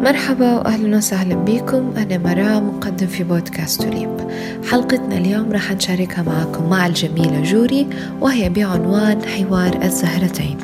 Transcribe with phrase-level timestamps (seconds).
[0.00, 1.94] مرحبا وأهلا وسهلا بكم.
[1.96, 4.10] أنا مرام مقدم في بودكاست توليب
[4.70, 7.86] حلقتنا اليوم راح نشاركها معكم مع الجميلة جوري
[8.20, 10.58] وهي بعنوان حوار الزهرتين.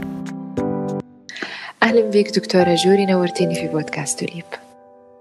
[1.82, 4.44] أهلا بك دكتورة جوري نورتيني في بودكاست توليب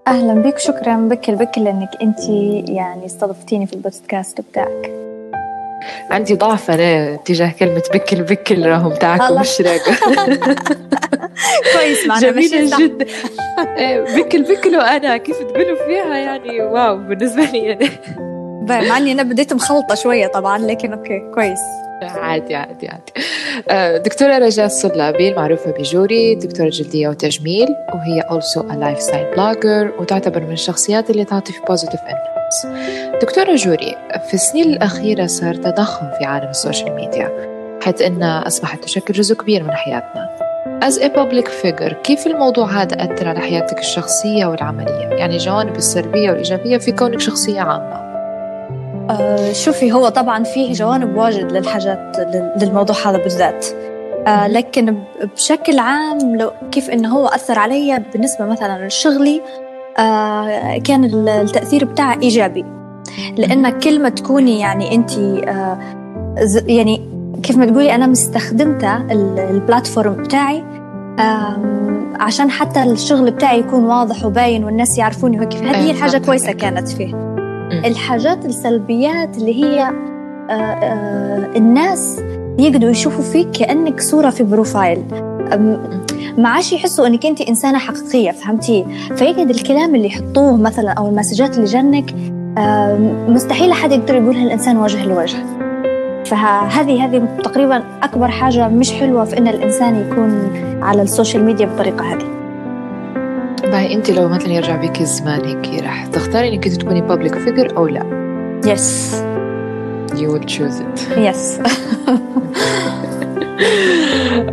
[0.08, 0.96] أهلا بك شكرا.
[0.96, 2.18] بك بك لأنك أنت
[2.68, 4.90] يعني استضفتيني في البودكاست بتاعك.
[6.10, 9.62] عندي ضعف أنا تجاه كلمة بكل بكل راهم تاعكم مش
[11.74, 13.06] كويس معنا جميلة جدا.
[14.16, 17.88] بكل بكل وأنا كيف تقولوا فيها يعني؟ wow بالنسبة لي يعني.
[18.88, 21.58] مع إني أنا بديت مخلطة شوية طبعا لكن okay كويس.
[22.02, 23.12] عادي عادي عادي.
[23.70, 30.40] آه، دكتورة رجاء الصلابي المعروفة بجوري دكتورة جلدية وتجميل وهي also a lifestyle blogger وتعتبر
[30.40, 32.66] من الشخصيات اللي تعطي في positive influence.
[33.22, 33.96] دكتورة جوري
[34.28, 37.50] في السنين الأخيرة صار تضخم في عالم ال social media
[37.82, 40.49] حيث أنها أصبحت تشكل جزء كبير من حياتنا.
[40.82, 46.30] As a public figure كيف الموضوع هذا أثر على حياتك الشخصية والعملية؟ يعني الجوانب السلبية
[46.30, 48.10] والإيجابية في كونك شخصية عامة.
[49.10, 52.16] آه شوفي هو طبعا فيه جوانب واجد للحاجات
[52.62, 53.66] للموضوع هذا بالذات.
[54.26, 54.98] آه لكن
[55.34, 59.42] بشكل عام لو كيف إنه هو أثر علي بالنسبة مثلا لشغلي
[59.98, 62.64] آه كان التأثير بتاعه إيجابي.
[63.36, 65.78] لأن كل ما تكوني يعني انت آه
[66.66, 67.10] يعني
[67.42, 68.96] كيف ما تقولي أنا مستخدمته
[69.50, 70.64] البلاتفورم بتاعي
[72.20, 76.88] عشان حتى الشغل بتاعي يكون واضح وباين والناس يعرفوني وكيف هذه هي الحاجة كويسة كانت
[76.88, 77.14] فيه.
[77.84, 79.82] الحاجات السلبيات اللي هي
[80.50, 82.20] آه، آه، الناس
[82.58, 85.02] يقدروا يشوفوا فيك كأنك صورة في بروفايل.
[86.38, 91.56] ما عادش يحسوا إنك أنت إنسانة حقيقية فهمتي؟ فيقعد الكلام اللي يحطوه مثلا أو المسجات
[91.56, 92.14] اللي جنك
[93.28, 95.59] مستحيل أحد يقدر يقولها الانسان وجه لوجه.
[96.30, 101.66] فهذه هذه تقريبا أكبر حاجة مش حلوة في إن الإنسان يكون على ال social media
[101.66, 102.26] بالطريقة هذه.
[103.62, 107.76] باهي أنت لو مثلا يرجع بك الزمان هيك راح تختاري إنك أنت تكوني public figure
[107.76, 108.04] أو لا؟
[108.66, 109.22] yes
[110.10, 111.18] you will choose it.
[111.18, 111.60] yes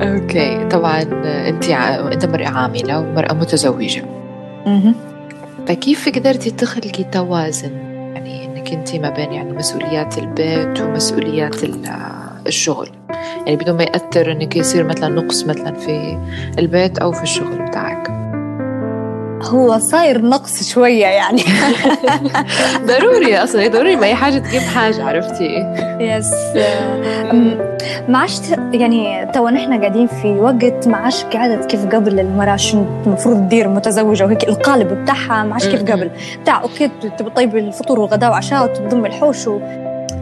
[0.01, 1.01] okay طبعا
[1.49, 1.69] أنت.
[2.13, 4.03] أنت مرأة عاملة ومرأة متزوجة.
[5.67, 7.86] فكيف قدرتي تخلقي توازن
[8.73, 11.55] انت ما بين يعني مسؤوليات البيت ومسؤوليات
[12.47, 12.89] الشغل.
[13.45, 16.17] يعني بدون ما يأثر إنك يصير مثلا نقص مثلا في
[16.59, 18.11] البيت أو في الشغل بتاعك.
[19.44, 21.44] هو صاير نقص شوية يعني.
[22.88, 25.66] ضروري أصلا ضروري ما أي حاجة تجيب حاجة عرفتي؟
[26.00, 26.31] yes
[28.09, 28.39] ما عادش
[28.73, 33.67] يعني تو نحن قاعدين في وقت ما عادش قاعدة كيف قبل المرأة شو المفروض تدير
[33.67, 36.11] متزوجة وهيك القالب بتاعها ما عادش كيف قبل.
[36.41, 39.59] بتاع أوكي تبي طيب الفطور والغداء وعشاء وتضم الحوش و...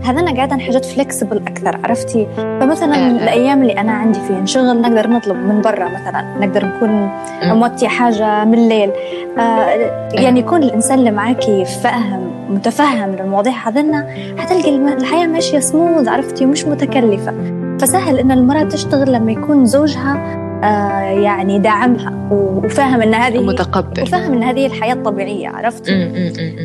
[0.06, 3.12] هذانا قاعدة حاجات فلكسبل أكثر عرفتي؟ فمثلا آه.
[3.12, 7.10] الأيام اللي أنا عندي فيها شغل نقدر نطلب من برا مثلا نقدر نكون
[7.44, 8.92] موتي حاجة من الليل.
[9.40, 9.70] آه
[10.14, 14.08] يعني يكون الإنسان اللي معاكي فاهم متفهم للمواضيع هذنا
[14.38, 17.34] حتلقي الحياة ماشية سموذ عرفتي؟ ومش متكلفة.
[17.80, 24.34] فسهل إن المرأة تشتغل لما يكون زوجها آه يعني داعمها وفاهم إن هذه متقبل وفاهم
[24.34, 25.90] إن هذه الحياة الطبيعية عرفت؟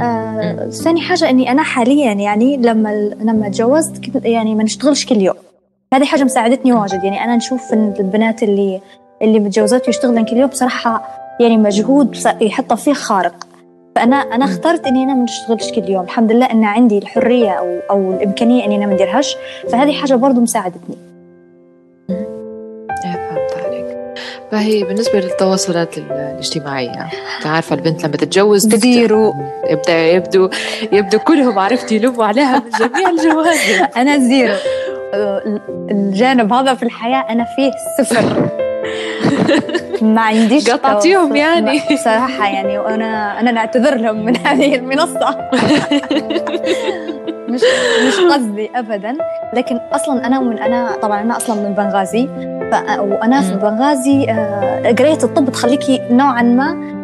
[0.03, 5.35] آه ثاني حاجة إني أنا حاليا يعني لما لما تجوزت يعني ما نشتغلش كل يوم.
[5.95, 7.05] هذه حاجة مساعدتني واجد.
[7.05, 8.81] يعني أنا نشوف إن البنات اللي
[9.23, 11.09] اللي متجوزات ويشتغلن كل يوم بصراحة
[11.41, 13.47] يعني مجهود يحطه فيه خارق.
[13.97, 16.05] فانا أنا اخترت إني أنا ما نشتغلش كل يوم.
[16.05, 19.37] الحمد لله إن عندي الحرية أو أو الإمكانية إني أنا ما نديرهاش.
[19.69, 21.10] فهذه حاجة برضو مساعدتني.
[24.51, 27.09] فهي بالنسبة للتواصلات الاجتماعية
[27.45, 29.35] عارفة البنت لما تتجوز zero
[29.71, 30.51] يبدأ يبدو
[30.93, 33.89] يبدو كلهم عرفتي يلوموا عليها من جميع الجوانب.
[33.97, 34.55] أنا zero.
[35.91, 38.51] الجانب هذا في الحياة أنا فيه صفر.
[40.15, 41.83] ما عنديش قطعتيهم يعني.
[41.93, 45.51] بصراحة يعني وأنا أنا نعتذر لهم من هذه المنصة.
[47.51, 47.61] مش
[48.09, 49.17] مش قصدي ابدا
[49.55, 52.29] لكن أصلا أنا من أنا طبعا أنا أصلا من بنغازي
[52.99, 57.00] وأنا في بنغازي آه، قرايه الطب تخليكي نوعا ما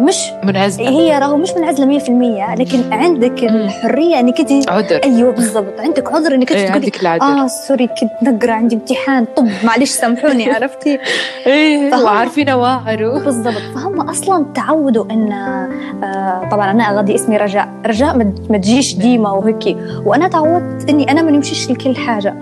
[0.00, 0.88] مش منعزلة.
[0.88, 5.00] هي راهو مش منعزلة 100% لكن عندك الحرية إنك أنت عذر.
[5.04, 5.80] أيوه بالضبط.
[5.80, 7.22] عندك عذر إنك أنت عندك العذر.
[7.22, 9.26] آه سوري كنت نقرأ عندي امتحان.
[9.36, 10.98] طب معلش سامحوني عرفتي؟
[11.46, 13.62] إيه وعارفين واعروا بالضبط.
[13.74, 17.68] فهم أصلا تعودوا إن آه طبعا أنا اغدي اسمي رجاء.
[17.86, 18.16] رجاء
[18.50, 19.76] ما تجيش ديما وهيك.
[20.04, 22.34] وأنا تعودت إني أنا ما نمشيش لكل حاجة.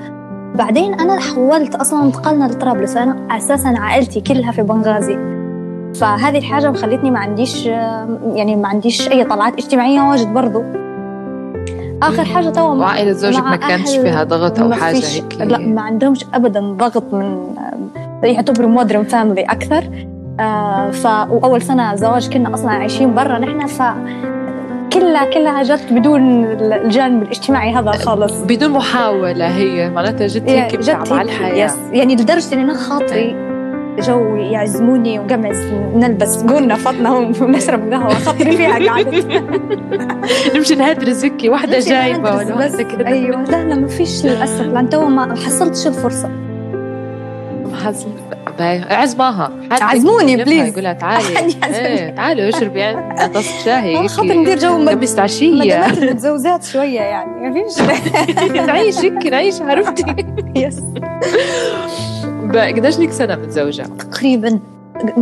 [0.54, 2.96] بعدين أنا حولت أصلا انتقلنا لطرابلس.
[2.96, 5.36] أنا أساسا عائلتي كلها في بنغازي.
[6.00, 10.62] فهذه الحاجة مخلتني ما عنديش يعني ما عنديش أي طلعات اجتماعية واجد برضو.
[12.02, 16.25] آخر حاجة تو وعائلة زوجك ما كانش فيها ضغط أو حاجة هيك؟ لا ما عندهمش
[16.34, 17.54] أبدا ضغط من
[18.22, 19.84] يعتبروا modern family أكثر.
[20.40, 23.82] آه ف وأول سنة زواج كنا أصلا عايشين برا نحن ف
[24.92, 28.40] كلها كلها جت بدون الجانب الاجتماعي هذا خالص.
[28.40, 31.64] بدون محاولة هي معناتها جت هيك جت الحياة.
[31.66, 33.45] yes يعني لدرجة إن أنا خاطري
[34.00, 35.56] جو يعزموني وقمز
[35.94, 39.26] نلبس قولنا فطنا ونشرب قهوة خاطري فيها قعدت
[40.56, 43.06] نمشي نهدر زكي واحدة جايبة ولا بس واحدة كده.
[43.06, 43.43] أيوه.
[43.43, 44.60] لا لا ما فيش للأسف.
[44.60, 46.31] لأن تو ما حصلتش الفرصة.
[47.84, 48.06] حظ
[48.90, 49.50] عزماها.
[49.70, 51.26] عزموني بليز يقولها تعالي.
[51.75, 57.00] إيه تعالي اشربي عندنا طاسة شاي هيك خاطر ندير جو لبست عشية مدامات المتزوجات شوية
[57.00, 57.78] يعني ما فيش.
[58.66, 60.04] نعيش هيك نعيش عرفتي؟
[62.56, 64.58] yes قديش لك سنة متزوجة؟ تقريبا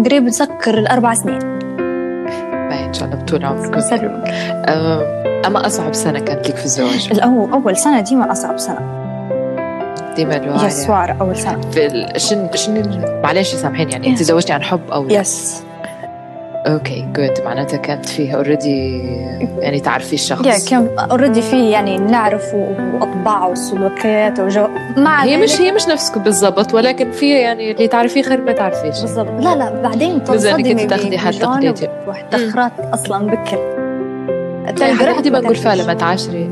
[0.04, 1.38] قريب نسكر الأربع سنين.
[1.38, 4.28] باين إن شاء الله بطول عمركم يسلمك
[5.46, 9.04] أما أصعب سنة كانت لك في الزواج؟ الأول أول سنة ديما أصعب سنة.
[10.16, 10.66] ديما الوعر.
[10.66, 11.60] yes وعر أول سنة.
[11.70, 12.20] في ال...
[12.20, 15.63] شن شن معلش سامحيني يعني أنت تزوجتي عن حب أو؟ yes.
[16.66, 18.98] okay good معناتها كانت فيها already
[19.58, 20.46] يعني تعرفي الشخص.
[20.46, 26.22] yeah كان already في يعني نعرف وأطباع وسلوكيات وجو مع هي مش هي مش نفسكم
[26.22, 29.00] بالضبط ولكن في يعني اللي تعرفيه خير ما تعرفيش.
[29.00, 29.44] بالضبط.
[29.44, 31.88] لا لا بعدين تصدمي تاخدي حد بجوانب تقليدي.
[32.06, 33.73] وتأخرات أصلا بكر
[34.64, 36.50] يعني دي بقول فيها لما تعاشري.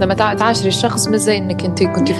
[0.00, 2.14] لما تع- تعاشري الشخص مش زي إنك أنت كنتي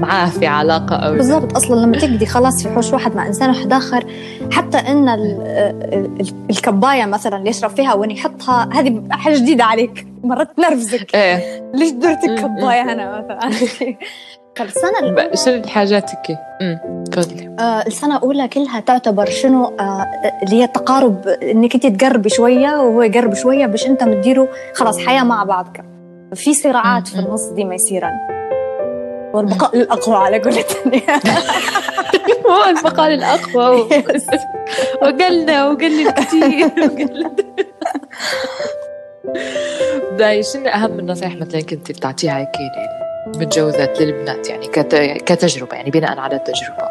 [0.00, 3.72] معاه في علاقة أو بالضبط أصلا لما تقضي خلاص في حوش واحد مع إنسان واحد
[3.72, 4.04] آخر
[4.52, 5.40] حتى إن ال-
[6.20, 10.06] ال- الكباية مثلا اللي يشرب فيها وين يحطها هذه حاجة جديده عليك.
[10.24, 11.14] مرات تنرفزك.
[11.14, 11.62] إيه.
[11.74, 12.24] ليش درت.
[12.24, 13.50] الكباية هنا مثلا؟
[15.14, 16.38] بقى شو الحاجات هيك
[17.12, 17.56] تفضلي.
[17.58, 20.06] آه، السنة الأولى كلها تعتبر شنو؟ آه،
[20.42, 25.22] اللي هي تقارب إنك أنت تقربي شوية وهو يقرب شوية باش أنت مديروا خلاص حياة
[25.22, 25.84] مع بعضك.
[26.34, 27.18] في صراعات في.
[27.18, 28.12] النص دي ما يصيرن
[29.34, 31.02] والبقاء الأقوى على قولتني
[32.46, 33.80] هو المقال الأقوى.
[33.80, 33.88] و-
[35.02, 37.30] وقلنا وقلنا كثير وقلنا.
[40.18, 42.48] داي شنو أهم النصائح مثلا كنت بتعطيها هيك
[43.34, 44.94] للمتجوزات للبنات يعني كت...
[45.26, 46.88] كتجربة يعني بناء على التجربة.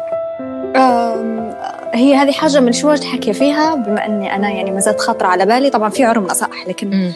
[1.94, 5.46] هي هذه حاجة من شو حكي فيها بما أني أنا يعني ما زالت خاطرة على
[5.46, 5.70] بالي.
[5.70, 7.12] طبعا في عرم نصائح لكن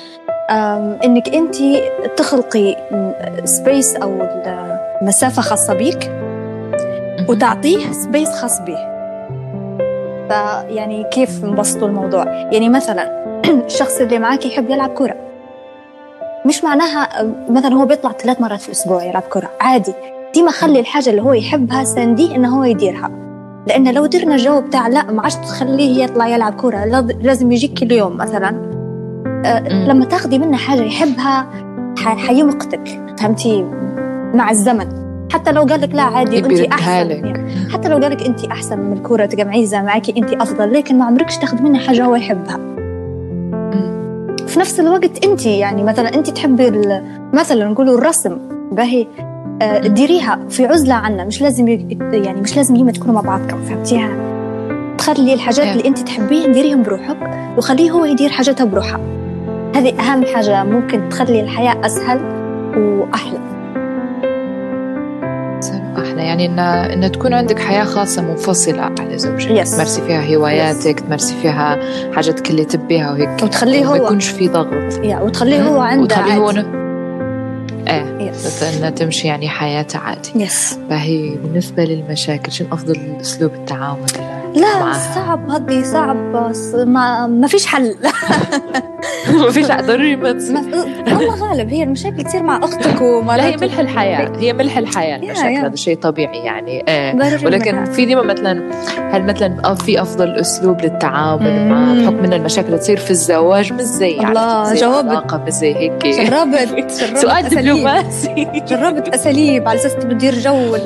[1.04, 1.56] إنك أنت
[2.16, 2.76] تخلقي
[3.44, 4.28] space أو
[5.02, 6.10] مسافه خاصة بيك
[7.28, 8.98] وتعطيه space خاص به
[10.28, 13.18] فيعني كيف نبسطوا الموضوع؟ يعني مثلا
[13.66, 15.27] الشخص اللي معك يحب يلعب كرة
[16.46, 17.08] مش معناها
[17.50, 19.50] مثلا هو بيطلع ثلاث مرات في الأسبوع يلعب كرة.
[19.60, 19.92] عادي.
[20.34, 23.10] ديما خلي الحاجة اللي هو يحبها سانديه إنه هو يديرها.
[23.66, 26.54] لأن لو درنا جو بتاع لا ما عادش تخليه يطلع يلعب
[26.84, 28.48] لا- لازم يجيك كل يوم مثلا.
[29.44, 29.68] آه،.
[29.86, 31.46] لما تاخدي منه حاجة يحبها
[31.98, 33.14] حيمقتك.
[33.18, 33.62] فهمتي؟
[34.34, 35.08] مع الزمن.
[35.32, 37.10] حتى لو قال لك لا عادي انت أحسن.
[37.10, 40.72] يعني حتى لو قال لك انت أحسن من الكوره معيزة معك انت أفضل.
[40.72, 42.67] لكن ما عمركش تاخذ منها حاجة هو يحبها.
[44.48, 46.70] في نفس الوقت انت يعني مثلا انت تحبي
[47.32, 48.38] مثلا نقولوا الرسم
[48.72, 49.06] باهي
[49.62, 49.78] آه،.
[49.86, 51.68] ديريها في عزلة عنا مش لازم
[52.12, 54.10] يعني مش لازم يما تكونوا مع بعضكم فهمتيها
[54.98, 55.72] تخلي الحاجات إيه.
[55.72, 57.16] اللي انت تحبيها ديريهم بروحك
[57.56, 59.00] وخليه هو يدير حاجتها بروحها
[59.74, 62.20] هذه أهم حاجة ممكن تخلي الحياة أسهل
[62.76, 63.57] وأحلى
[66.18, 66.58] أحلى يعني ان
[67.04, 69.48] إن تكون عندك حياة خاصة منفصلة على زوجك.
[69.48, 69.74] Yes.
[69.74, 71.78] تمارسي فيها هواياتك تمارسي فيها
[72.12, 73.42] حاجاتك اللي تبيها وهيك.
[73.42, 73.94] وتخليه ما هو.
[73.96, 75.04] يكونش في ضغط.
[75.04, 76.50] يا وتخليه هو عنده وتخليه هو
[77.88, 78.30] إيه.
[78.30, 80.30] يس إنها تمشي يعني حياتها عادي.
[80.36, 84.06] يس فهي بالنسبة للمشاكل شنو أفضل أسلوب التعامل؟
[84.54, 85.14] لا معها.
[85.14, 86.16] صعب هذه صعب
[86.86, 87.94] ما ما فيش حل.
[89.34, 93.78] ما فيش ضروري ما الله غالب هي المشاكل تصير مع أختك ومع لا هي ملح
[93.78, 95.48] الحياة هي ملح الحياة يا- المشاكل.
[95.66, 96.84] هذا شيء طبيعي يعني
[97.16, 97.84] ضروري ولكن.
[97.84, 98.70] في ديما مثلا
[99.12, 101.68] هل مثلا في أفضل أسلوب للتعامل.
[101.68, 105.74] مع بحكم إن المشاكل تصير في الزواج مش زي الله، زي جواب- العلاقة مش زي
[105.74, 106.90] هيك جربت
[107.22, 107.48] سؤال.
[107.48, 110.76] دبلوماسي جربت أساليب على أساس تدير جو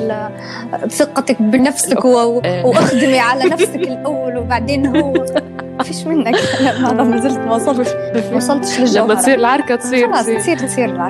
[0.89, 2.05] ثقتك بنفسك.
[2.05, 5.13] وأخدمي على نفسك الأول وبعدين هو
[5.83, 6.35] فيش منك.
[6.63, 7.89] لا ما ما زلت ما وصلتش
[8.31, 9.05] ما وصلتش للجوهرة.
[9.05, 10.57] لما تصير العركة تصير خلاص تصير.
[10.57, 11.01] تصير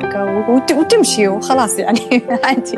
[0.50, 0.72] وت...
[0.72, 2.00] وتمشي وخلاص يعني.
[2.46, 2.78] عادي.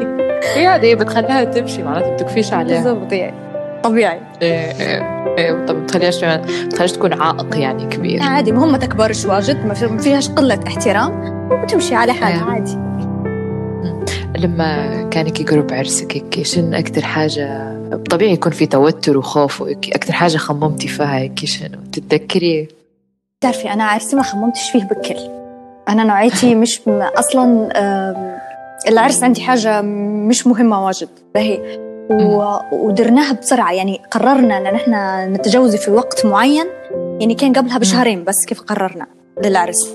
[0.55, 2.83] هي هي بتخليها تمشي معناتها بتكفيش عليها.
[2.83, 3.35] بالضبط يعني
[3.83, 4.19] طبيعي.
[4.41, 8.21] إيه إيه إيه طب بتخليهاش ما بتخليهاش تكون عائق يعني كبير.
[8.23, 11.11] عادي ما هم ما تكبرش واجد ما في- ما فيهاش قلة احترام
[11.51, 12.51] وتمشي على حالها إيه.
[12.51, 12.77] عادي.
[14.37, 17.74] لما كان هيك قرب عرسك هيك شنو أكتر حاجة
[18.09, 22.67] طبيعي يكون في توتر وخوف أكتر حاجة خممتي فيها هيك شنو تتذكري.
[23.39, 25.19] بتعرفي أنا عرسي ما خممتش فيه بكل
[25.89, 28.37] أنا نوعيتي مش آم،
[28.87, 31.09] العرس عندي حاجة مش مهمة واجد.
[31.33, 31.59] فهي
[32.71, 33.71] ودرناها بسرعة.
[33.73, 36.65] يعني قررنا أن إحنا نتجوز في وقت معين.
[37.19, 39.05] يعني كان قبلها بشهرين بس كيف قررنا
[39.43, 39.87] للعرس.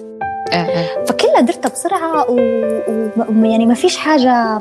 [0.52, 1.04] آه، آه.
[1.04, 2.30] فكلها درتها بسرعة
[3.28, 4.60] ويعني ما فيش حاجة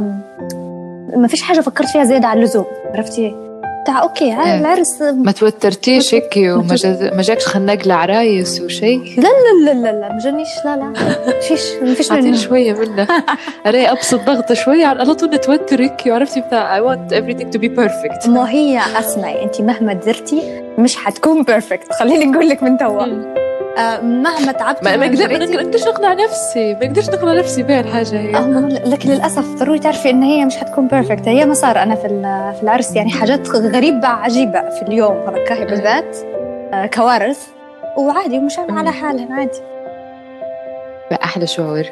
[1.16, 3.50] ما فيش حاجة فكرت فيها زيادة عن اللزوم عرفتي؟
[3.84, 4.60] بتاع أوكي هاي إيه.
[4.60, 6.78] العرس ما توترتيش هيك وما
[7.14, 10.94] ما جاكش خناق لعرايس وشيء لا لا لا لا لا ما جانيش لا لا
[11.42, 12.38] فيش ما فيش منه.
[12.38, 13.08] شوية منه.
[13.66, 17.68] أنا أبسط ضغطه شوية على طول نتوتر هيك وعرفتي بتاع I want everything to be
[17.68, 23.04] perfect ما هي أسمعي انت مهما درتي مش حتكون perfect خليني أقول لك من توا.
[23.04, 23.49] آه،
[24.02, 26.74] مهما تعبت ما أقدرش أقنع نفسي.
[26.74, 28.32] ما أقدرش أقنع نفسي بها الحاجة هي.
[28.86, 32.08] لكن للأسف ضروري تعرفي إن هي مش حتكون perfect هي ما صار أنا في
[32.58, 35.16] في العرس يعني حاجات غريبة عجيبة في اليوم.
[35.50, 36.18] هذا بالذات.
[36.74, 37.48] آه، كوارث.
[37.98, 39.62] وعادي ومش على حالها عادي.
[41.24, 41.84] أحلى شعور.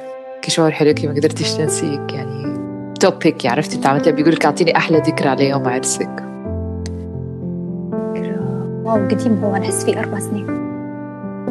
[0.42, 2.58] كشعور حلو كي ما قدرتيش تنسيك يعني
[3.00, 6.24] توبيك عرفتي؟ تعملتها بيقول لك أعطيني أحلى ذكرى على يوم عرسك
[8.84, 10.57] واو قديم هو نحس فيه أربع سنين.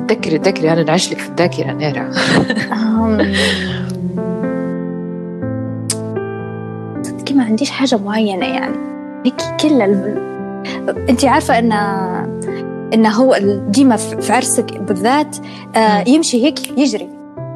[0.09, 2.11] تذكري تذكري أنا نعيش لك في الذاكرة نيرة
[7.03, 8.77] صدقي ما عنديش حاجة معينة يعني.
[9.27, 10.27] هيك كل ال...
[11.09, 11.73] أنت عارفة إن
[12.95, 15.37] إن هو ديما في عرسك بالذات
[15.77, 17.09] آه يمشي هيك يجري.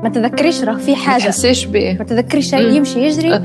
[0.02, 1.22] ما تذكريش راه في حاجة.
[1.22, 1.98] ما تحسيش بيه.
[1.98, 3.34] ما تذكريش شيء يمشي يجري.
[3.34, 3.42] أه،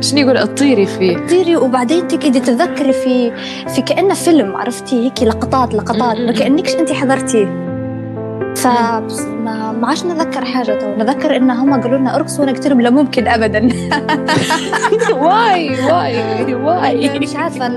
[0.00, 1.16] شنو يقول؟ أطيري فيه.
[1.24, 3.32] أطيري وبعدين تقعدي تتذكري في
[3.68, 6.16] في كأنه فيلم عرفتي؟ هيك لقطات لقطات.
[6.16, 7.71] ما كانكش انت حضرتيه.
[8.62, 10.94] فما ما عادش نذكر حاجة تو.
[10.96, 13.68] نذكر إن هم قالوا لنا ارقصوا قلت لهم لا ممكن أبدا.
[15.22, 17.18] why why why.
[17.18, 17.68] مش عارفة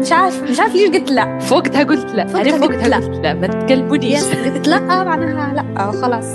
[0.00, 1.38] مش عارف مش عارف ليش قلت لا.
[1.38, 2.22] في وقتها قلت لا.
[2.22, 3.34] أنا في وقتها قلت لا.
[3.34, 4.24] ما تكلمونيش.
[4.24, 6.26] قلت لا معناها لا خلاص.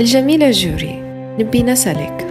[0.00, 1.02] الجميلة جوري
[1.38, 2.26] نبي نسألك.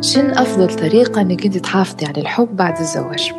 [0.00, 3.32] شن أفضل طريقة إنك أنت تحافظي على الحب بعد الزواج؟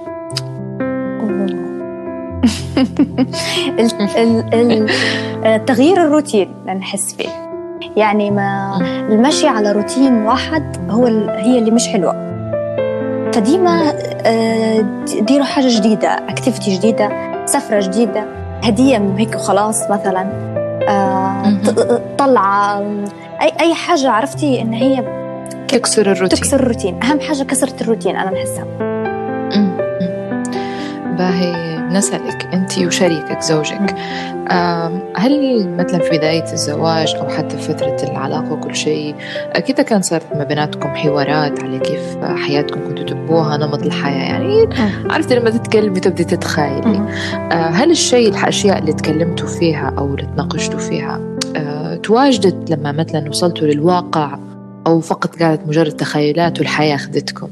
[5.67, 7.29] تغيير الروتين نحس فيه.
[7.97, 8.77] يعني ما
[9.09, 12.13] المشي على روتين واحد هو هي اللي مش حلوة.
[13.33, 13.93] فديما
[14.25, 14.85] آه،
[15.21, 17.09] ديروا حاجة جديدة activity جديدة
[17.45, 18.23] سفرة جديدة
[18.63, 20.21] هدية هيك وخلاص مثلا.
[20.87, 21.53] آه،
[22.17, 22.79] طلعة
[23.41, 25.03] اي أي حاجة عرفتي إن هي
[25.67, 26.39] تكسر الروتين.
[26.39, 27.03] تكسر الروتين.
[27.03, 28.65] أهم حاجة كسرت الروتين أنا بحسها
[31.17, 33.95] باهي نسألك أنت وشريكك زوجك
[35.15, 39.15] هل مثلا في بداية الزواج أو حتى في فترة العلاقة وكل شيء
[39.51, 44.69] أكيد كان صارت ما بيناتكم حوارات على كيف حياتكم كنتوا تبوها نمط الحياة يعني
[45.09, 47.01] عرفت لما تتكلمي تبدي تتخيلي.
[47.35, 51.19] آه، هل الشيء الأشياء اللي تكلمتوا فيها أو اللي تناقشتوا فيها
[52.03, 54.37] تواجدت لما مثلا وصلتوا للواقع
[54.87, 57.49] أو فقط كانت مجرد تخيلات والحياة أخذتكم؟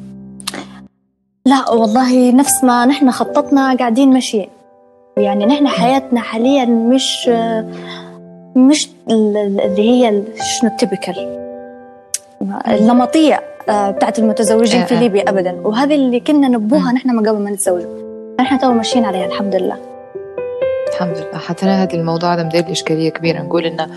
[1.45, 4.49] لا والله نفس ما نحن خططنا قاعدين ماشيين
[5.17, 7.29] يعني نحن حياتنا حاليا مش
[8.55, 10.23] مش اللي هي
[10.59, 11.13] شنو التبكل
[12.67, 15.01] النمطية آه، بتاعت المتزوجين في آه، آه.
[15.01, 15.51] ليبيا أبدا.
[15.51, 19.77] وهذه اللي كنا نبوها نحن من قبل ما نتزوجوا نحن تو ماشيين عليها الحمد لله.
[20.93, 21.37] الحمد لله.
[21.37, 23.41] حتى هذا الموضوع هذا مدير إشكالية كبيرة.
[23.41, 23.87] نقول إنه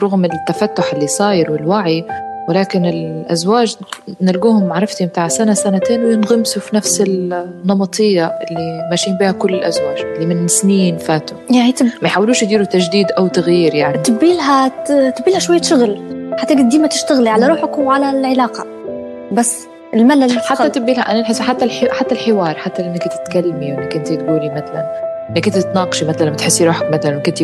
[0.00, 2.04] برغم التفتح اللي صاير والوعي
[2.48, 3.76] ولكن الأزواج
[4.20, 10.34] نلقوهم عرفتي متاع سنة سنتين وينغمسوا في نفس النمطية اللي ماشيين بها كل الأزواج اللي
[10.34, 11.36] من سنين فاتوا.
[11.50, 11.86] يعني تب...
[11.86, 13.98] ما يحاولوش يديروا تجديد أو تغيير يعني.
[13.98, 14.68] تبي لها
[15.10, 16.00] تبي لها شوية شغل.
[16.38, 18.66] حتى ديما تشتغلي على روحك وعلى العلاقة.
[19.32, 21.90] بس الملل حتى تبي لها أنا نحس حتى الحي...
[21.90, 26.66] حتى الحوار حتى إنك تتكلمي وإنك أنت تقولي مثلا إنك انت تتناقشي مثلا لما تحسي
[26.66, 27.42] روحك مثلا كنت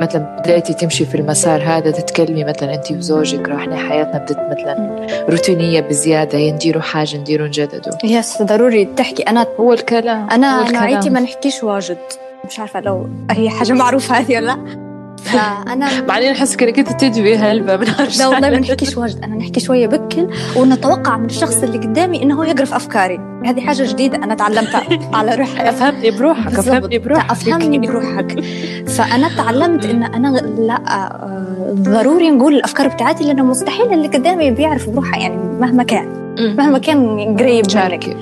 [0.00, 5.06] مثلا بدأتي تمشي في المسار هذا تتكلمي مثلا انت وزوجك راح إحنا حياتنا بدت مثلا
[5.28, 9.22] روتينية بزيادة نديروا حاجة نديروا نجددوا يس ضروري تحكي.
[9.22, 11.98] أنا هو الكلام أنا نوعيتي ما نحكيش واجد.
[12.46, 14.89] مش عارفة لو هي حاجة معروفة هذه ولا لا.
[15.24, 17.86] فأنا بعدين نحس كانك انت تدوي هلبة من
[18.18, 22.34] لا والله ما نحكيش واجد أنا نحكي شوية بكل ونتوقع من الشخص اللي قدامي إنه
[22.38, 23.20] هو يقرف أفكاري.
[23.46, 24.82] هذه حاجة جديدة أنا تعلمتها
[25.18, 25.68] على روحي.
[25.68, 27.30] أفهمني بروحك أفهمني بروحك.
[27.30, 28.40] أفهمني بروحك.
[28.86, 34.88] فأنا تعلمت إن أنا لا آه، ضروري نقول الأفكار بتاعتي لأنه مستحيل اللي قدامي بيعرف
[34.90, 36.20] بروحه يعني مهما كان.
[36.56, 38.16] مهما كان قريب شارك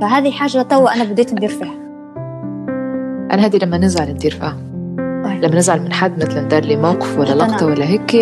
[0.00, 1.74] فهذه حاجة تو أنا بديت ندير فيها.
[3.30, 4.56] أنا هذه لما نزعل ندير فيها.
[5.42, 8.16] لما نزعل من حد مثلا دار لي موقف ولا لقطة ولا هيك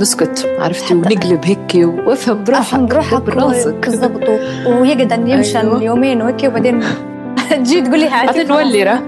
[0.00, 4.28] نسكت عرفتي؟ ونقلب هيك وافهم بروحك افهم بروحك براسك بالضبط.
[4.66, 5.82] ويقعد أن يمشى أيوة.
[5.82, 6.80] يومين وهيك وبعدين
[7.50, 8.84] تجي تقول لي حتى نولي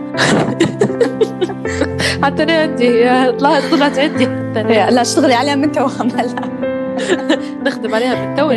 [2.23, 4.27] حتى أنا عندي طلعت طلعت عندي.
[4.91, 6.49] لا اشتغلي عليها من هلا
[7.67, 8.51] نخدم عليها من تو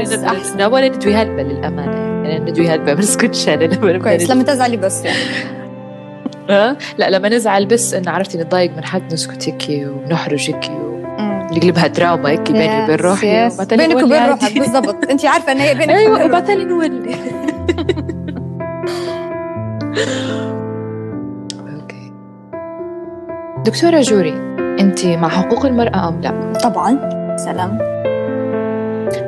[0.73, 2.27] ولا ندوي هلبة للأمانة.
[2.29, 5.05] يعني ندوي هلبة ما نسكتش لما كويس لما تزعلي بس.
[5.05, 5.17] يعني
[6.97, 10.71] لا لما نزعل بس انه عرفتي نتضايق من حد نسكت هيك ونحرج هيك
[11.51, 13.49] نقلبها دراما هيك بيني وبين روحي.
[13.69, 15.09] بينك وبين روحك بالضبط.
[15.09, 17.15] انت عارفة إن هي بينك أيوه وبعدين نولي.
[21.75, 22.11] okay.
[23.65, 24.33] دكتورة جوري
[24.79, 27.09] انت مع حقوق المرأة أم لا؟ طبعا.
[27.37, 27.77] سلام.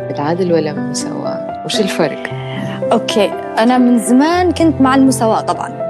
[0.08, 2.24] بالعدل ولا بالمساواه وش الفرق؟
[2.92, 3.32] أوكي.
[3.60, 5.83] أنا من زمان كنت مع المساواة طبعا.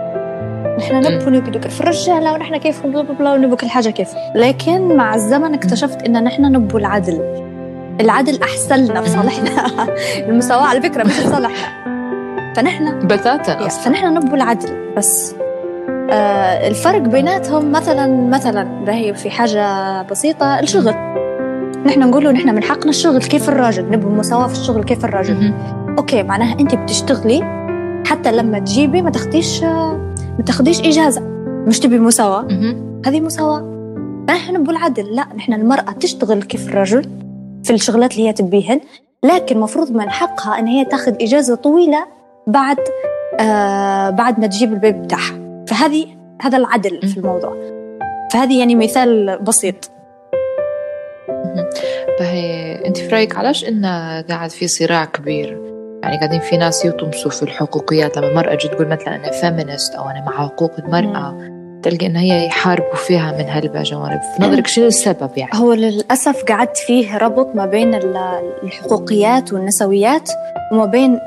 [0.91, 5.53] نحن نبكي في الرجالة ونحن كيف بلا بلا ونبغى كل حاجة كيف؟ لكن مع الزمن
[5.53, 7.19] اكتشفت إن نحن نبغى العدل.
[8.01, 9.67] العدل أحسن لنا في صالحنا.
[10.29, 11.83] المساواة على فكرة مش في صالحنا.
[12.55, 14.93] فنحن بتاتا فنحن نبغى العدل.
[14.97, 15.35] بس
[16.11, 20.93] آه الفرق بيناتهم مثلا مثلا باهي في حاجة بسيطة الشغل.
[21.85, 23.21] نحن نقول له نحن من حقنا الشغل.
[23.21, 24.83] كيف الراجل؟ نبغى مساواة في الشغل.
[24.83, 25.53] كيف الراجل؟
[25.97, 27.63] أوكي معناها أنت بتشتغلي
[28.07, 29.63] حتى لما تجيبي ما تاخديش
[30.39, 31.21] ما تاخديش إجازة.
[31.67, 32.47] مش تبي مساواة؟
[33.05, 33.61] هذه مساواة.
[34.29, 35.15] نحن بالعدل.
[35.15, 37.09] لا نحن المرأة تشتغل كيف الرجل
[37.63, 38.81] في الشغلات اللي هي تبيهن
[39.23, 42.05] لكن مفروض من حقها إن هي تاخذ إجازة طويلة
[42.47, 42.77] بعد
[43.39, 45.65] آه بعد ما تجيب ال baby بتاعها.
[45.67, 46.07] فهذه
[46.41, 47.57] هذا العدل في الموضوع.
[48.33, 49.89] فهذه يعني مثال بسيط.
[52.19, 55.62] فهي أنت في رأيك علاش انه قاعد في صراع كبير
[56.03, 58.17] يعني قاعدين في ناس يطمسوا في الحقوقيات.
[58.17, 62.45] لما المرأة تجي تقول مثلا أنا feminist أو أنا مع حقوق المرأة تلقى إن هي
[62.45, 67.65] يحاربوا فيها من هالجوانب في نظرك شنو السبب يعني؟ هو للأسف قعدت فيه ربط ما
[67.65, 67.95] بين
[68.63, 70.29] الحقوقيات والنسويات
[70.71, 71.19] وما بين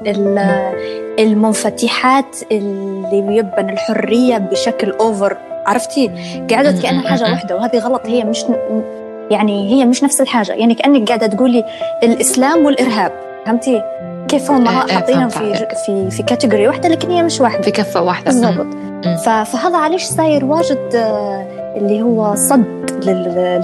[1.19, 6.09] المنفتحات اللي بيبن الحرية بشكل أوفر عرفتي؟
[6.51, 8.07] قعدت كأنها حاجة واحدة وهذه غلط.
[8.07, 8.45] هي مش
[9.31, 10.53] يعني هي مش نفس الحاجة.
[10.53, 11.65] يعني كأنك قاعدة تقولي
[12.03, 13.13] الإسلام والإرهاب.
[13.47, 13.83] فهمتي؟
[14.29, 17.63] كيف هم إيه، إيه، حاطينهم في في في كاتيجوري واحدة لكن هي مش واحدة.
[17.63, 18.25] في كفة واحدة.
[18.25, 18.67] بالضبط.
[19.25, 22.91] فهذا علاش صاير واجد آه، اللي هو صد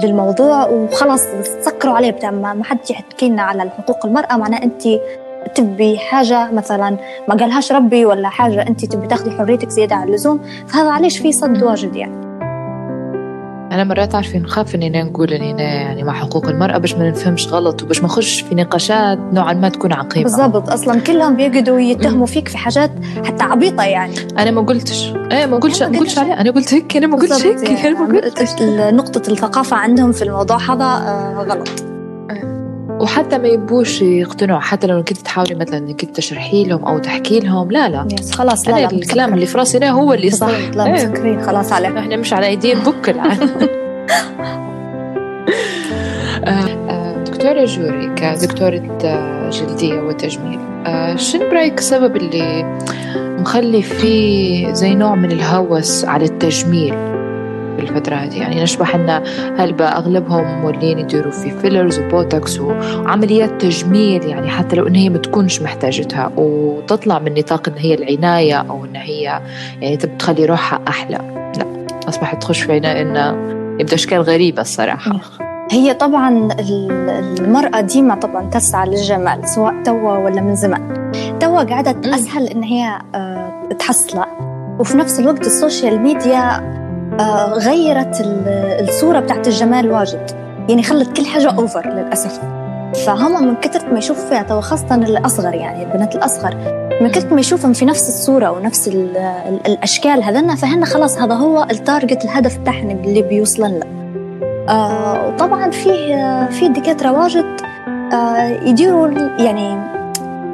[0.03, 1.21] للموضوع وخلاص
[1.61, 2.11] سكروا عليه.
[2.11, 4.37] بتاع ما حد يحكي لنا على حقوق المرأة.
[4.37, 4.83] معناه أنت
[5.55, 6.97] تبي حاجة مثلا
[7.27, 10.41] ما قالهاش ربي ولا حاجة أنت تبي تاخذي حريتك زيادة عن اللزوم.
[10.67, 12.22] فهذا علاش في صد واجد يعني.
[13.73, 17.83] أنا مرات عارفة نخاف اننا نقول اننا يعني مع حقوق المرأة باش ما نفهمش غلط
[17.83, 20.23] وباش ما نخش في نقاشات نوعا ما تكون عقيمة.
[20.23, 22.91] بالضبط أصلا كلهم بيقعدوا يتهموا فيك في حاجات
[23.25, 24.13] حتى عبيطة يعني.
[24.37, 27.45] أنا ما قلتش إيه ما قلتش ما قلتش عليه أنا قلت هيك أنا ما قلتش
[27.45, 27.87] هيك يعني.
[27.87, 28.61] أنا ما قلتش.
[28.93, 31.92] نقطة الثقافة عندهم في الموضوع هذا آه غلط.
[33.03, 37.71] وحتى ما يبوش يقتنعوا حتى لو كنت تحاولي مثلا إنك تشرحي لهم أو تحكي لهم
[37.71, 38.07] لا لا.
[38.19, 40.93] يس خلاص لا, لا الكلام اللي في راسي هو اللي صح لا إيه.
[40.93, 43.49] مسكرين خلاص عليه إحنا مش على ايدين بك الآن.
[46.43, 46.49] آه،
[46.89, 50.59] آه، دكتورة جوري كدكتورة آه، جلدية وتجميل
[51.19, 52.79] شنو برأيك السبب اللي
[53.39, 57.22] مخلي فيه زي نوع من الهوس على التجميل؟
[57.85, 59.23] في الفترة هذه يعني نشبح أن
[59.57, 65.17] هلبا أغلبهم مولين يديروا في fillers وبوتوكس وعمليات تجميل يعني حتى لو إن هي ما
[65.17, 69.41] تكونش محتاجتها وتطلع من نطاق إن هي العناية أو إن هي
[69.81, 71.17] يعني تبي تخلي روحها أحلى.
[71.57, 75.19] لا أصبحت تخش في عناية انه يبدو أشكال غريبة الصراحة.
[75.71, 76.49] هي طبعا
[77.39, 81.11] المرأة ديما طبعا تسعى للجمال سواء توا ولا من زمان.
[81.39, 84.25] توا قاعدة أسهل إن هي آه، تحصله.
[84.79, 86.73] وفي نفس الوقت ال social media
[87.53, 88.21] غيرت
[88.79, 90.31] الصورة بتاعت الجمال واجد.
[90.69, 92.39] يعني خلت كل حاجة over للأسف.
[93.05, 96.55] فهم من كثرة ما يشوفوا فيها توا خاصة الأصغر يعني البنات الأصغر
[97.01, 98.87] من كثر ما يشوفهم في نفس الصورة ونفس
[99.65, 103.85] الأشكال هذنا فهن خلاص هذا هو ال target الهدف بتاعنا اللي بيوصلن له.
[104.69, 107.61] آه وطبعا فيه في دكاترة واجد
[108.13, 109.07] آه يديروا
[109.39, 109.77] يعني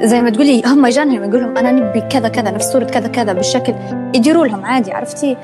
[0.03, 3.33] زي ما تقولي هم يجانهم يقول لهم أنا نبي كذا كذا نفس صورة كذا كذا
[3.33, 3.73] بالشكل
[4.15, 5.37] يديروا لهم عادي عرفتي؟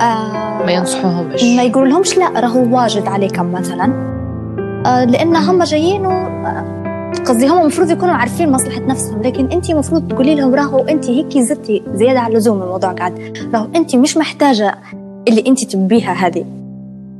[0.00, 1.42] آه ما ينصحوهمش.
[1.42, 3.84] ما يقولوا لهمش لا راهو واجد عليكم مثلا.
[4.86, 6.06] آه لأن هم جايين
[7.26, 11.38] قصدي هم المفروض يكونوا عارفين مصلحة نفسهم لكن أنت المفروض تقولي لهم راهو أنت هيك
[11.38, 13.38] زدتي زيادة على اللزوم الموضوع قاعد.
[13.54, 14.74] راهو أنت مش محتاجة
[15.28, 16.44] اللي أنت تبيها هذه.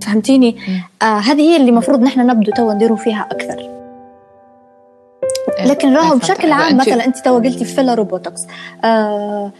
[0.03, 0.57] فهمتيني؟
[1.03, 3.76] آه هذه هي اللي المفروض نحن نبدو تو نديروا فيها أكثر.
[5.67, 8.41] لكن راهو بشكل عام مثلا أنت تو قلتي filler وبوتوكس
[8.85, 9.51] آه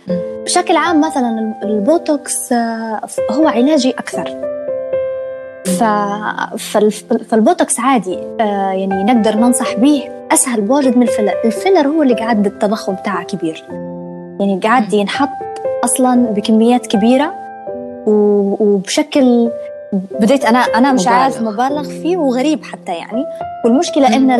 [0.45, 4.57] بشكل عام مثلا البوتوكس آه هو علاجي أكثر.
[5.67, 5.85] ف...
[7.31, 12.03] فالبوتوكس عادي آه يعني نقدر ننصح به أسهل بواجد من ال filler ال filler هو
[12.03, 13.65] اللي قاعد التضخم بتاعه كبير.
[14.41, 15.29] يعني قاعد ينحط
[15.85, 17.33] أصلا بكميات كبيرة
[18.07, 19.51] وبشكل
[19.93, 23.25] بديت أنا أنا مش عارف مبالغ فيه وغريب حتى يعني.
[23.65, 24.31] والمشكلة إن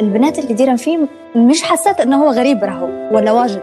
[0.00, 0.98] البنات اللي ديرن فيه
[1.36, 3.62] مش حسيت إنه هو غريب راهو ولا واجد.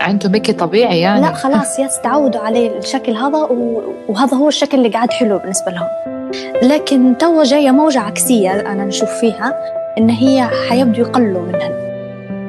[0.00, 1.20] عنده ميكي طبيعي يعني.
[1.20, 3.48] لا خلاص yes تعودوا عليه الشكل هذا
[4.08, 5.88] وهذا هو الشكل اللي قاعد حلو بالنسبة لهم.
[6.62, 9.54] لكن تو جاية موجة عكسية أنا نشوف فيها
[9.98, 11.83] إن هي حيبدوا يقلوا منها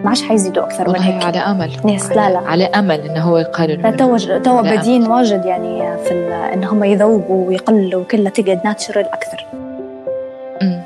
[0.05, 1.71] ما عادش حيزيدوا أكثر من هيك على أمل.
[1.86, 2.37] yes لا لا.
[2.37, 6.13] على أمل إنه هو يقلل تو تو بادين واجد يعني في
[6.53, 9.45] ان هم يذوبوا ويقلوا وكلها تقعد natural أكثر.
[10.61, 10.81] امم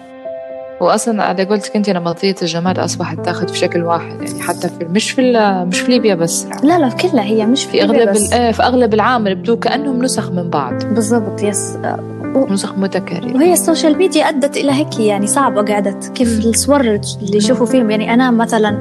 [0.82, 5.12] واصلا على قولتك أنت نمطيه الجمال أصبحت تأخذ في شكل واحد يعني حتى في مش
[5.12, 5.32] في
[5.68, 6.48] مش في ليبيا بس.
[6.64, 8.34] لا لا كلها هي مش في, في أغلب بس.
[8.34, 10.84] إيه، في أغلب العالم يبدو كأنهم نسخ من بعض.
[10.84, 11.78] بالضبط yes.
[12.38, 13.36] نسخ متكررة.
[13.36, 16.12] وهي ال social media أدت إلى هيك يعني صعبة قعدت.
[16.16, 18.80] كيف الصور اللي يشوفوا فيهم؟ يعني أنا مثلا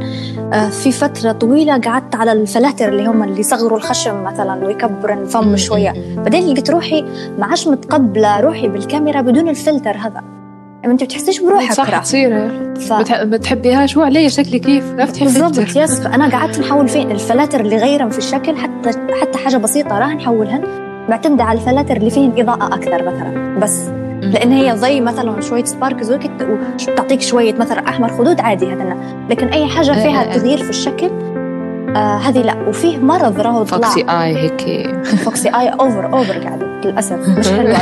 [0.53, 5.57] آه، في فترة طويلة قعدت على الفلاتر اللي هم اللي يصغروا الخشم مثلا ويكبروا الفم
[5.57, 5.95] شوية.
[6.17, 7.03] بعدين لقيت روحي
[7.39, 10.23] ما عادش متقبلة روحي بالكاميرا بدون الفلتر هذا.
[10.83, 12.93] يعني أنت بتحسيش بروحك صح تصير ف...
[12.93, 16.01] ما بتحبيهاش هو علي شكلي كيف؟ لا بتحبي بالضبط yes.
[16.05, 20.88] فأنا قعدت نحول فين الفلاتر اللي غيرا في الشكل حتى حتى حاجة بسيطة راح نحولهن.
[21.09, 23.59] معتمدة على الفلاتر اللي فيهن إضاءة أكثر مثلا.
[23.59, 23.88] بس
[24.23, 28.97] لأن هي زي مثلا شوية sparkles وتعطيك شوية مثلا أحمر خدود عادي هذا
[29.31, 30.38] لكن أي حاجة إيه، فيها إيه، إيه.
[30.38, 31.11] تغيير في الشكل
[31.97, 32.68] آه هذه لا.
[32.68, 34.97] وفيه مرض راهو طلع foxy eye هيك.
[35.05, 37.29] foxy eye over over قاعد للأسف.
[37.38, 37.75] مش حلو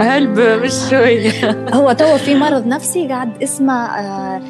[0.00, 1.30] هلب مش شوي.
[1.78, 4.40] هو تو في مرض نفسي قاعد اسمه آه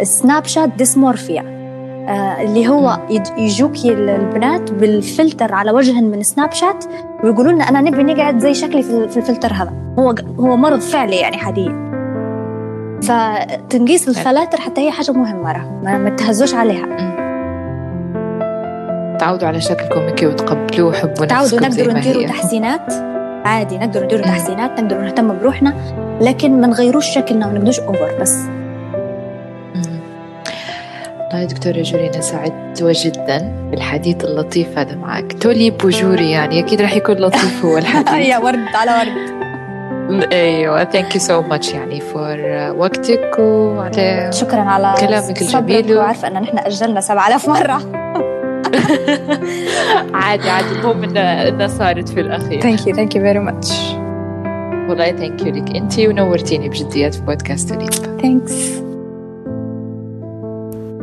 [0.00, 1.63] ال Snapchat dysmorphia
[2.08, 2.98] اللي هو
[3.38, 6.84] يجوكي البنات بالفلتر على وجهن من Snapchat
[7.24, 9.72] ويقولوا لنا أنا نبي نقعد زي شكلي في الفلتر هذا.
[9.98, 11.84] هو هو مرض فعلي يعني حاليا
[13.02, 17.14] فتنقيس الفلاتر حتى هي حاجة مهمة ما تهزوش عليها.
[19.18, 22.92] تعودوا على شكلكم هيك وتقبلوه وحبوا تعودوا نقدروا نديروا تحسينات.
[23.46, 25.74] عادي نقدروا نديروا تحسينات نقدروا نهتم بروحنا
[26.20, 28.38] لكن ما نغيروش شكلنا ما نقدرش over بس.
[31.34, 35.32] والله دكتورة جوري أنا سعدت جدا بالحديث اللطيف هذا معك.
[35.32, 38.26] تولي بوجوري يعني أكيد راح يكون لطيف هو الحديث.
[38.32, 40.32] يا ورد على ورد.
[40.32, 42.38] أيوه thank you so much يعني for
[42.78, 45.96] وقتك وعلى شكرا على كلامك الجميل.
[45.96, 47.80] وعارفة ان نحن أجلنا 7000 مرة.
[50.14, 52.60] عادي عادي المهم انها صارت في الأخير.
[52.60, 53.72] thank you thank you very much
[54.88, 55.76] والله thank you لك.
[55.76, 57.68] انت ونورتيني بجديات في بودكاست
[58.22, 58.84] thanks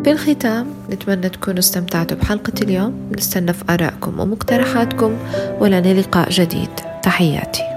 [0.03, 3.11] بالختام نتمنى تكونوا استمتعتوا بحلقة اليوم.
[3.17, 5.17] نستنى في آرائكم ومقترحاتكم
[5.59, 6.69] ولنا لقاء جديد.
[7.03, 7.70] تحياتي.